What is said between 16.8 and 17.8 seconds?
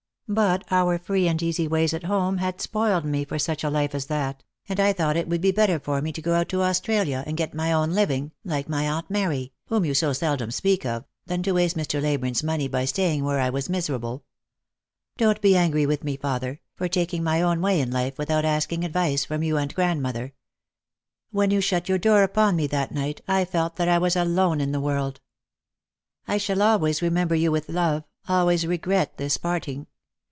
taking my own